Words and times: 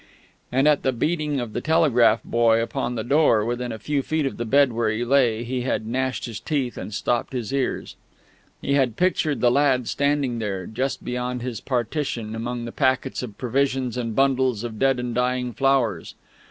And 0.51 0.67
at 0.67 0.81
the 0.81 0.91
beating 0.91 1.39
of 1.39 1.53
the 1.53 1.61
telegraph 1.61 2.23
boy 2.23 2.59
upon 2.59 2.95
the 2.95 3.03
door, 3.03 3.45
within 3.45 3.71
a 3.71 3.77
few 3.77 4.01
feet 4.01 4.25
of 4.25 4.37
the 4.37 4.45
bed 4.45 4.71
where 4.73 4.89
he 4.89 5.05
lay, 5.05 5.43
he 5.43 5.61
had 5.61 5.85
gnashed 5.85 6.25
his 6.25 6.39
teeth 6.39 6.75
and 6.75 6.91
stopped 6.91 7.33
his 7.33 7.53
ears. 7.53 7.95
He 8.63 8.73
had 8.73 8.95
pictured 8.97 9.41
the 9.41 9.51
lad 9.51 9.87
standing 9.87 10.39
there, 10.39 10.65
just 10.65 11.05
beyond 11.05 11.43
his 11.43 11.61
partition, 11.61 12.33
among 12.33 12.65
packets 12.71 13.21
of 13.21 13.37
provisions 13.37 13.95
and 13.95 14.15
bundles 14.15 14.63
of 14.63 14.79
dead 14.79 14.99
and 14.99 15.13
dying 15.13 15.53
flowers. 15.53 16.15